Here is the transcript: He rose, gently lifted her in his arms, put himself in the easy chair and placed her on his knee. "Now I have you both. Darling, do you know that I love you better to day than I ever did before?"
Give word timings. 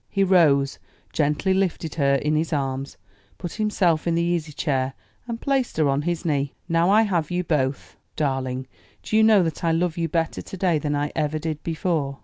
He 0.09 0.23
rose, 0.23 0.79
gently 1.13 1.53
lifted 1.53 1.93
her 1.93 2.15
in 2.15 2.35
his 2.35 2.51
arms, 2.51 2.97
put 3.37 3.53
himself 3.53 4.07
in 4.07 4.15
the 4.15 4.21
easy 4.23 4.51
chair 4.51 4.95
and 5.27 5.39
placed 5.39 5.77
her 5.77 5.87
on 5.87 6.01
his 6.01 6.25
knee. 6.25 6.55
"Now 6.67 6.89
I 6.89 7.03
have 7.03 7.29
you 7.29 7.43
both. 7.43 7.97
Darling, 8.15 8.65
do 9.03 9.15
you 9.15 9.21
know 9.21 9.43
that 9.43 9.63
I 9.63 9.71
love 9.71 9.99
you 9.99 10.09
better 10.09 10.41
to 10.41 10.57
day 10.57 10.79
than 10.79 10.95
I 10.95 11.11
ever 11.15 11.37
did 11.37 11.61
before?" 11.61 12.17